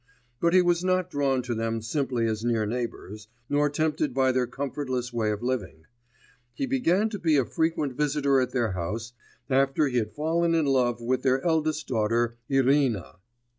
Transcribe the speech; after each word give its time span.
But 0.39 0.55
he 0.55 0.63
was 0.63 0.83
not 0.83 1.11
drawn 1.11 1.43
to 1.43 1.53
them 1.53 1.79
simply 1.79 2.25
as 2.25 2.43
near 2.43 2.65
neighbours, 2.65 3.27
nor 3.47 3.69
tempted 3.69 4.15
by 4.15 4.31
their 4.31 4.47
comfortless 4.47 5.13
way 5.13 5.29
of 5.29 5.43
living. 5.43 5.85
He 6.55 6.65
began 6.65 7.07
to 7.09 7.19
be 7.19 7.37
a 7.37 7.45
frequent 7.45 7.93
visitor 7.93 8.41
at 8.41 8.49
their 8.49 8.71
house 8.71 9.13
after 9.47 9.87
he 9.89 9.97
had 9.97 10.15
fallen 10.15 10.55
in 10.55 10.65
love 10.65 11.01
with 11.01 11.21
their 11.21 11.45
eldest 11.45 11.87
daughter 11.87 12.35
Irina. 12.49 13.17